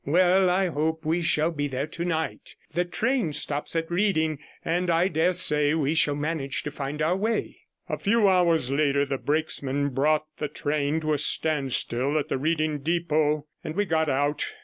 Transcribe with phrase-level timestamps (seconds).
[0.03, 2.55] Well, I hope we shall be there tonight.
[2.73, 7.15] The train stops at Reading, and I dare say we shall manage to find our
[7.15, 12.39] way.' A few hours later the brakesman brought the train to a standstill at the
[12.39, 14.51] Reading depot, and we got out.